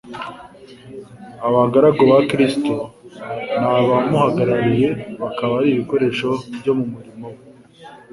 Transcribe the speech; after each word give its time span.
Abagaragu 1.47 2.01
ba 2.11 2.19
Kristo 2.29 2.75
ni 3.59 3.67
abamuhagarariye 3.79 4.89
bakaba 5.21 5.53
ari 5.59 5.67
ibikoresho 5.73 6.29
byo 6.57 6.73
mu 6.77 6.85
murimo 6.93 7.27
we; 7.33 7.41